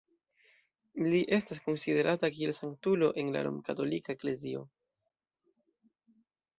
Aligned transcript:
Li 1.11 1.19
estas 1.37 1.59
konsiderata 1.67 2.31
kiel 2.39 2.55
sanktulo 2.61 3.13
en 3.25 3.31
la 3.39 3.47
Rom-katolika 3.51 4.19
eklezio. 4.19 4.67